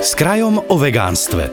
[0.00, 1.52] S krajom o vegánstve.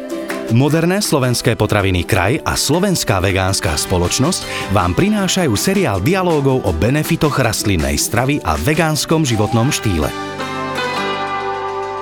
[0.56, 8.00] Moderné slovenské potraviny Kraj a Slovenská vegánska spoločnosť vám prinášajú seriál dialógov o benefitoch rastlinnej
[8.00, 10.08] stravy a vegánskom životnom štýle.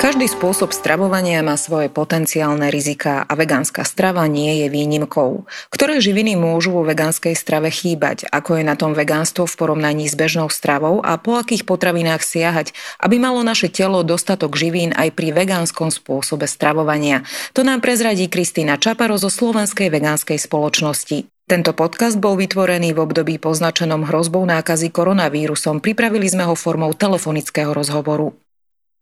[0.06, 5.50] Každý spôsob stravovania má svoje potenciálne rizika a vegánska strava nie je výnimkou.
[5.74, 10.14] Ktoré živiny môžu vo vegánskej strave chýbať, ako je na tom vegánstvo v porovnaní s
[10.14, 15.34] bežnou stravou a po akých potravinách siahať, aby malo naše telo dostatok živín aj pri
[15.34, 17.26] vegánskom spôsobe stravovania.
[17.58, 21.26] To nám prezradí Kristýna Čaparo zo Slovenskej vegánskej spoločnosti.
[21.50, 25.82] Tento podcast bol vytvorený v období poznačenom hrozbou nákazy koronavírusom.
[25.82, 28.45] Pripravili sme ho formou telefonického rozhovoru.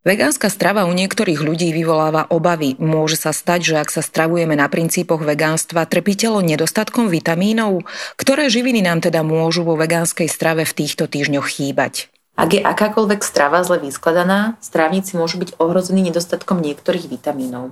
[0.03, 2.75] Vegánska strava u niektorých ľudí vyvoláva obavy.
[2.75, 7.88] Môže sa stať, že ak sa stravujeme na princípoch vegánstva, trpí telo nedostatkom vitamínov?
[8.20, 12.12] Ktoré živiny nám teda môžu vo vegánskej strave v týchto týždňoch chýbať?
[12.35, 17.71] Ak je akákoľvek strava zle vyskladaná, strávnici môžu byť ohrození nedostatkom niektorých vitamínov.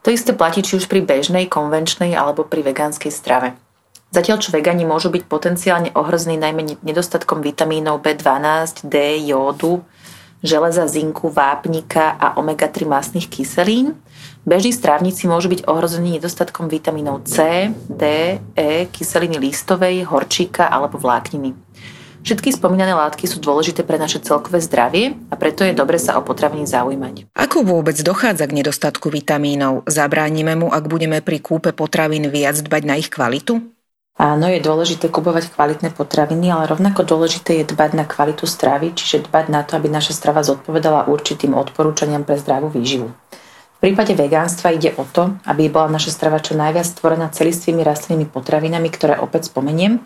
[0.00, 3.52] To isté platí či už pri bežnej, konvenčnej alebo pri vegánskej strave.
[4.08, 9.84] Zatiaľ čo vegani môžu byť potenciálne ohrození najmä nedostatkom vitamínov B12, D, jódu,
[10.42, 13.98] železa, zinku, vápnika a omega-3 masných kyselín.
[14.48, 18.04] Bežní strávnici môžu byť ohrození nedostatkom vitamínov C, D,
[18.56, 21.52] E, kyseliny listovej, horčíka alebo vlákniny.
[22.28, 26.26] Všetky spomínané látky sú dôležité pre naše celkové zdravie a preto je dobre sa o
[26.26, 27.30] potraviny zaujímať.
[27.32, 29.86] Ako vôbec dochádza k nedostatku vitamínov?
[29.86, 33.77] Zabránime mu, ak budeme pri kúpe potravín viac dbať na ich kvalitu?
[34.18, 39.30] Áno, je dôležité kupovať kvalitné potraviny, ale rovnako dôležité je dbať na kvalitu stravy, čiže
[39.30, 43.14] dbať na to, aby naša strava zodpovedala určitým odporúčaniam pre zdravú výživu.
[43.14, 48.26] V prípade vegánstva ide o to, aby bola naša strava čo najviac stvorená celistvými rastlinnými
[48.26, 50.02] potravinami, ktoré opäť spomeniem,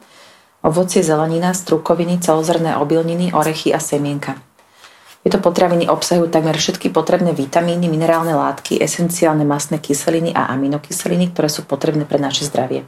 [0.61, 4.37] ovocie, zelenina, strukoviny, celozrné obilniny, orechy a semienka.
[5.25, 11.49] Tieto potraviny obsahujú takmer všetky potrebné vitamíny, minerálne látky, esenciálne masné kyseliny a aminokyseliny, ktoré
[11.49, 12.85] sú potrebné pre naše zdravie.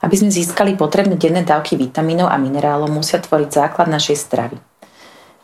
[0.00, 4.56] Aby sme získali potrebné denné dávky vitamínov a minerálov, musia tvoriť základ našej stravy.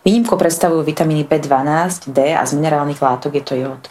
[0.01, 3.83] Výnimku predstavujú vitamíny B12, D a z minerálnych látok je to jód.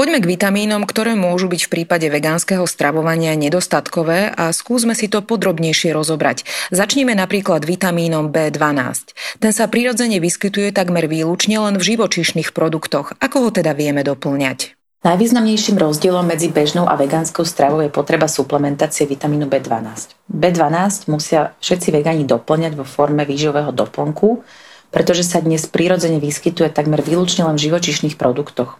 [0.00, 5.20] Poďme k vitamínom, ktoré môžu byť v prípade vegánskeho stravovania nedostatkové a skúsme si to
[5.20, 6.48] podrobnejšie rozobrať.
[6.72, 9.12] Začníme napríklad vitamínom B12.
[9.44, 13.12] Ten sa prirodzene vyskytuje takmer výlučne len v živočíšnych produktoch.
[13.20, 14.79] Ako ho teda vieme doplňať?
[15.00, 20.12] Najvýznamnejším rozdielom medzi bežnou a vegánskou stravou je potreba suplementácie vitamínu B12.
[20.28, 24.44] B12 musia všetci vegáni doplňať vo forme výživového doplnku,
[24.92, 28.76] pretože sa dnes prirodzene vyskytuje takmer výlučne len v živočišných produktoch.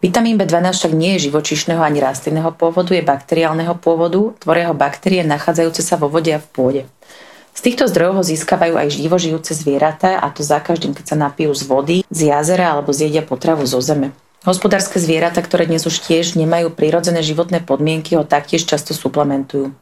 [0.00, 5.28] Vitamín B12 však nie je živočišného ani rastlinného pôvodu, je bakteriálneho pôvodu, tvoria ho baktérie
[5.28, 6.82] nachádzajúce sa vo vode a v pôde.
[7.52, 11.52] Z týchto zdrojov ho získavajú aj živožijúce zvieratá a to za každým, keď sa napijú
[11.52, 14.16] z vody, z jazera alebo zjedia potravu zo zeme.
[14.48, 19.76] Hospodárske zvieratá, ktoré dnes už tiež nemajú prirodzené životné podmienky, ho taktiež často suplementujú.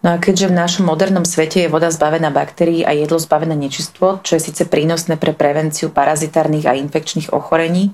[0.00, 4.24] No a keďže v našom modernom svete je voda zbavená baktérií a jedlo zbavené nečistôt,
[4.24, 7.92] čo je síce prínosné pre prevenciu parazitárnych a infekčných ochorení,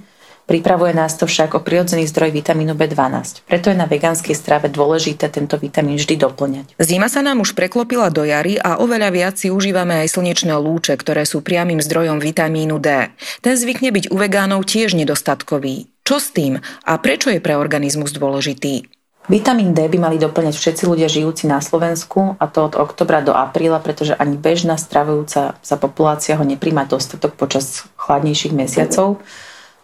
[0.49, 3.45] Pripravuje nás to však o prirodzený zdroj vitamínu B12.
[3.45, 6.73] Preto je na vegánskej strave dôležité tento vitamín vždy doplňať.
[6.81, 10.97] Zima sa nám už preklopila do jary a oveľa viac si užívame aj slnečné lúče,
[10.97, 13.13] ktoré sú priamým zdrojom vitamínu D.
[13.45, 15.93] Ten zvykne byť u vegánov tiež nedostatkový.
[16.01, 18.89] Čo s tým a prečo je pre organizmus dôležitý?
[19.29, 23.37] Vitamín D by mali doplňať všetci ľudia žijúci na Slovensku a to od oktobra do
[23.37, 29.21] apríla, pretože ani bežná stravujúca sa populácia ho nepríjma dostatok počas chladnejších mesiacov.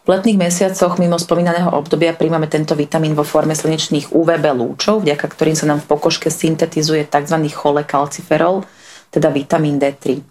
[0.05, 5.25] V letných mesiacoch mimo spomínaného obdobia príjmame tento vitamín vo forme slnečných UVB lúčov, vďaka
[5.25, 7.41] ktorým sa nám v pokožke syntetizuje tzv.
[7.49, 8.61] cholekalciferol,
[9.09, 10.21] teda vitamín D3.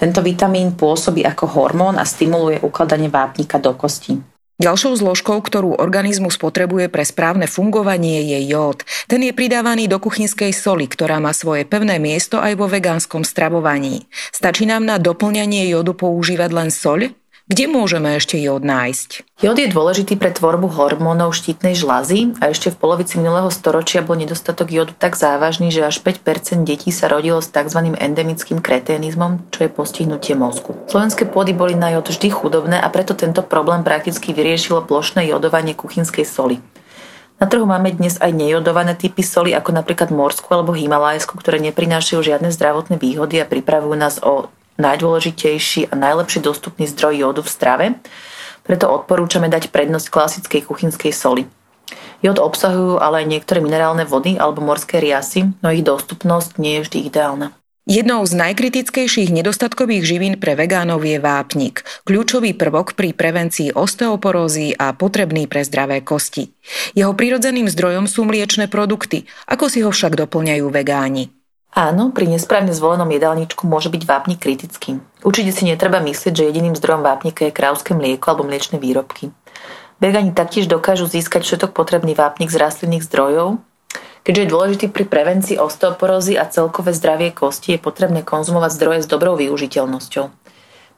[0.00, 4.16] Tento vitamín pôsobí ako hormón a stimuluje ukladanie vápnika do kostí.
[4.56, 8.88] Ďalšou zložkou, ktorú organizmus potrebuje pre správne fungovanie, je jód.
[9.04, 14.08] Ten je pridávaný do kuchynskej soli, ktorá má svoje pevné miesto aj vo vegánskom stravovaní.
[14.32, 17.12] Stačí nám na doplňanie jódu používať len soľ?
[17.50, 19.42] Kde môžeme ešte jód nájsť?
[19.42, 24.14] Jód je dôležitý pre tvorbu hormónov štítnej žlazy a ešte v polovici minulého storočia bol
[24.14, 27.90] nedostatok jódu tak závažný, že až 5% detí sa rodilo s tzv.
[27.98, 30.78] endemickým kreténizmom, čo je postihnutie mozgu.
[30.86, 35.74] Slovenské pôdy boli na jód vždy chudobné a preto tento problém prakticky vyriešilo plošné jodovanie
[35.74, 36.62] kuchynskej soli.
[37.42, 42.22] Na trhu máme dnes aj nejodované typy soli, ako napríklad morskú alebo himalajskú, ktoré neprinášajú
[42.22, 44.46] žiadne zdravotné výhody a pripravujú nás o
[44.80, 47.86] najdôležitejší a najlepší dostupný zdroj jódu v strave,
[48.64, 51.44] preto odporúčame dať prednosť klasickej kuchynskej soli.
[52.20, 56.84] Jód obsahujú ale aj niektoré minerálne vody alebo morské riasy, no ich dostupnosť nie je
[56.88, 57.48] vždy ideálna.
[57.88, 64.94] Jednou z najkritickejších nedostatkových živín pre vegánov je vápnik, kľúčový prvok pri prevencii osteoporózy a
[64.94, 66.52] potrebný pre zdravé kosti.
[66.94, 71.34] Jeho prirodzeným zdrojom sú mliečne produkty, ako si ho však doplňajú vegáni.
[71.70, 74.98] Áno, pri nesprávne zvolenom jedálničku môže byť vápnik kritický.
[75.22, 79.30] Určite si netreba myslieť, že jediným zdrojom vápnika je krávské mlieko alebo mliečne výrobky.
[80.02, 83.62] Vegáni taktiež dokážu získať všetok potrebný vápnik z rastlinných zdrojov,
[84.20, 89.08] Keďže je dôležitý pri prevencii osteoporózy a celkové zdravie kosti, je potrebné konzumovať zdroje s
[89.08, 90.24] dobrou využiteľnosťou.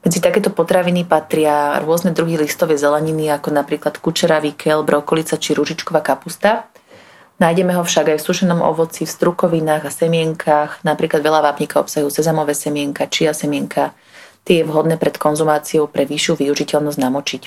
[0.02, 6.02] Medzi takéto potraviny patria rôzne druhy listovej zeleniny, ako napríklad kučeravý kel, brokolica či ružičková
[6.02, 6.66] kapusta.
[7.40, 12.12] Nájdeme ho však aj v sušenom ovoci, v strukovinách a semienkach, napríklad veľa vápnika obsahujú
[12.12, 13.96] sezamové semienka, čia semienka.
[14.42, 17.42] Tie je vhodné pred konzumáciou pre vyššiu využiteľnosť namočiť.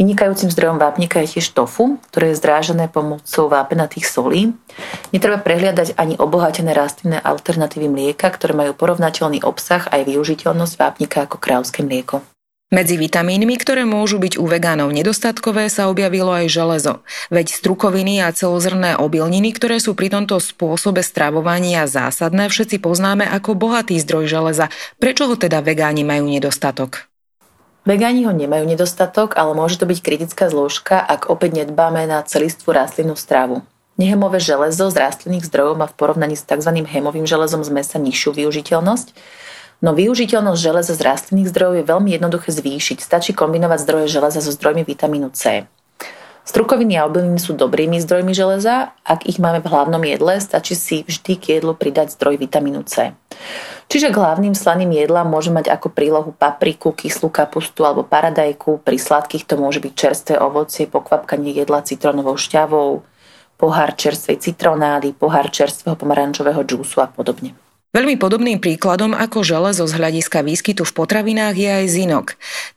[0.00, 4.56] Vynikajúcim zdrojom vápnika je tiež tofu, ktoré je zdrážené pomocou vápenatých solí.
[5.12, 11.36] Netreba prehliadať ani obohatené rastlinné alternatívy mlieka, ktoré majú porovnateľný obsah aj využiteľnosť vápnika ako
[11.36, 12.24] krávské mlieko.
[12.70, 17.02] Medzi vitamínmi, ktoré môžu byť u vegánov nedostatkové, sa objavilo aj železo.
[17.26, 23.58] Veď strukoviny a celozrné obilniny, ktoré sú pri tomto spôsobe stravovania zásadné, všetci poznáme ako
[23.58, 24.70] bohatý zdroj železa.
[25.02, 27.10] Prečo ho teda vegáni majú nedostatok?
[27.82, 32.70] Vegáni ho nemajú nedostatok, ale môže to byť kritická zložka, ak opäť nedbáme na celistvú
[32.70, 33.66] rastlinnú stravu.
[33.98, 36.70] Nehemové železo z rastlinných zdrojov má v porovnaní s tzv.
[36.70, 39.10] hemovým železom z mesa nižšiu využiteľnosť,
[39.80, 42.98] no využiteľnosť železa z rastlinných zdrojov je veľmi jednoduché zvýšiť.
[43.00, 45.68] Stačí kombinovať zdroje železa so zdrojmi vitamínu C.
[46.40, 51.06] Strukoviny a obilniny sú dobrými zdrojmi železa, ak ich máme v hlavnom jedle, stačí si
[51.06, 53.14] vždy k jedlu pridať zdroj vitamínu C.
[53.86, 58.82] Čiže k hlavným slaným jedlám môže mať ako prílohu papriku, kyslú kapustu alebo paradajku.
[58.82, 63.04] Pri sladkých to môže byť čerstvé ovocie, pokvapkanie jedla citronovou šťavou,
[63.54, 67.54] pohár čerstvej citronády, pohár čerstvého pomarančového džúsu a podobne.
[67.90, 72.26] Veľmi podobným príkladom ako železo z hľadiska výskytu v potravinách je aj zinok.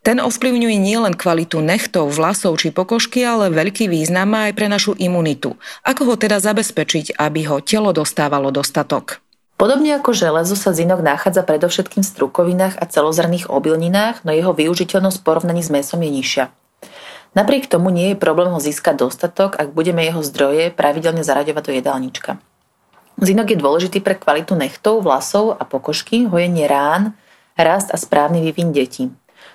[0.02, 4.98] Ten ovplyvňuje nielen kvalitu nechtov, vlasov či pokožky, ale veľký význam má aj pre našu
[4.98, 5.54] imunitu.
[5.86, 9.22] Ako ho teda zabezpečiť, aby ho telo dostávalo dostatok?
[9.54, 15.22] Podobne ako železo sa zinok nachádza predovšetkým v strukovinách a celozrných obilninách, no jeho využiteľnosť
[15.22, 16.50] v porovnaní s mesom je nižšia.
[17.38, 21.74] Napriek tomu nie je problém ho získať dostatok, ak budeme jeho zdroje pravidelne zaraďovať do
[21.78, 22.32] jedálnička.
[23.24, 27.16] Zinok je dôležitý pre kvalitu nechtov, vlasov a pokožky, hojenie rán,
[27.56, 29.08] rast a správny vývin detí.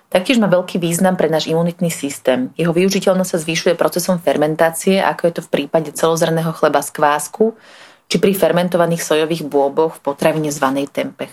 [0.08, 2.48] Taktiež má veľký význam pre náš imunitný systém.
[2.56, 7.52] Jeho využiteľnosť sa zvyšuje procesom fermentácie, ako je to v prípade celozrného chleba z kvásku,
[8.08, 11.28] či pri fermentovaných sojových bôboch v potravine zvanej tempeh.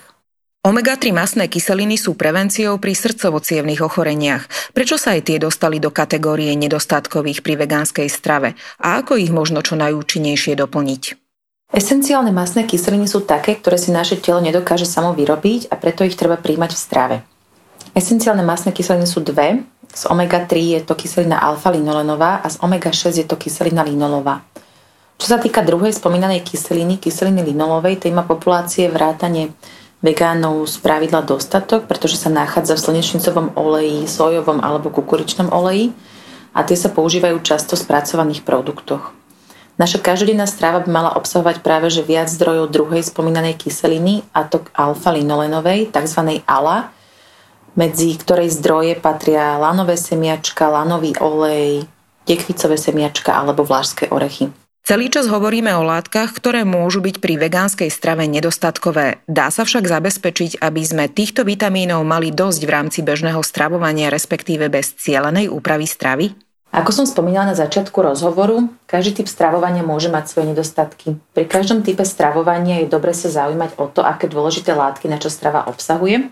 [0.67, 4.75] Omega-3 masné kyseliny sú prevenciou pri srdcovo-cievnych ochoreniach.
[4.75, 9.63] Prečo sa aj tie dostali do kategórie nedostatkových pri vegánskej strave a ako ich možno
[9.63, 11.25] čo najúčinnejšie doplniť?
[11.73, 16.15] Esenciálne masné kyseliny sú také, ktoré si naše telo nedokáže samo vyrobiť a preto ich
[16.15, 17.15] treba príjmať v strave.
[17.91, 19.65] Esenciálne masné kyseliny sú dve.
[19.91, 24.45] Z omega-3 je to kyselina alfa-linolenová a z omega-6 je to kyselina linolová.
[25.19, 29.51] Čo sa týka druhej spomínanej kyseliny, kyseliny linolovej, tej má populácie vrátane
[30.06, 35.95] vegánov z pravidla dostatok, pretože sa nachádza v slnečnicovom oleji, sojovom alebo kukuričnom oleji
[36.53, 39.25] a tie sa používajú často v spracovaných produktoch.
[39.75, 44.63] Naša každodenná strava by mala obsahovať práve že viac zdrojov druhej spomínanej kyseliny, a to
[44.72, 46.39] alfa-linolenovej, tzv.
[46.48, 46.95] ALA,
[47.75, 51.83] medzi ktorej zdroje patria lanové semiačka, lanový olej,
[52.24, 54.48] tekvicové semiačka alebo vlážské orechy.
[54.86, 59.26] Celý čas hovoríme o látkach, ktoré môžu byť pri vegánskej strave nedostatkové.
[59.26, 64.69] Dá sa však zabezpečiť, aby sme týchto vitamínov mali dosť v rámci bežného stravovania, respektíve
[64.69, 66.44] bez cielenej úpravy stravy?
[66.75, 71.15] Ako som spomínala na začiatku rozhovoru, každý typ stravovania môže mať svoje nedostatky.
[71.31, 75.63] Pri každom type stravovania je dobre sa zaujímať o to, aké dôležité látky naša strava
[75.71, 76.27] obsahuje.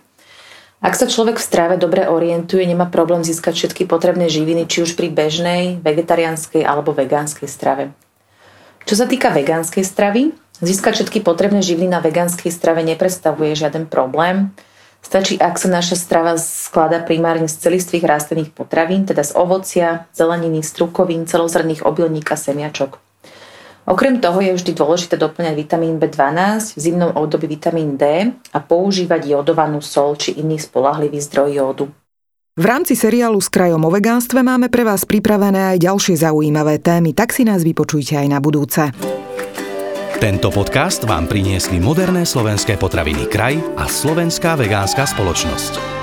[0.84, 5.00] Ak sa človek v strave dobre orientuje, nemá problém získať všetky potrebné živiny, či už
[5.00, 7.96] pri bežnej, vegetariánskej alebo vegánskej strave.
[8.84, 14.52] Čo sa týka vegánskej stravy, získať všetky potrebné živiny na vegánskej strave nepredstavuje žiaden problém.
[15.04, 20.64] Stačí, ak sa naša strava skladá primárne z celistvých rastlinných potravín, teda z ovocia, zeleniny,
[20.64, 22.98] strukovín, celozrných obilník a semiačok.
[23.84, 29.28] Okrem toho je vždy dôležité doplňať vitamín B12, v zimnom období vitamín D a používať
[29.28, 31.86] jodovanú sol či iný spolahlivý zdroj jódu.
[32.56, 37.12] V rámci seriálu s krajom o vegánstve máme pre vás pripravené aj ďalšie zaujímavé témy,
[37.12, 38.88] tak si nás vypočujte aj na budúce.
[40.24, 46.03] Tento podcast vám priniesli moderné slovenské potraviny Kraj a Slovenská vegánska spoločnosť.